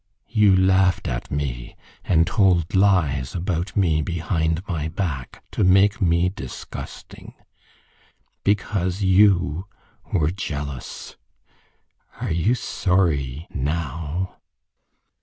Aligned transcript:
you 0.27 0.55
laughed 0.55 1.07
at 1.07 1.29
me, 1.29 1.75
and 2.03 2.25
told 2.25 2.73
lies 2.73 3.35
about 3.35 3.77
me 3.77 4.01
behind 4.01 4.67
my 4.67 4.87
back, 4.87 5.43
to 5.51 5.63
make 5.63 6.01
me 6.01 6.27
disgusting... 6.27 7.35
because 8.43 9.03
you 9.03 9.67
were 10.11 10.31
jealous... 10.31 11.17
are 12.19 12.31
you 12.33 12.55
sorry... 12.55 13.45
now?" 13.53 14.37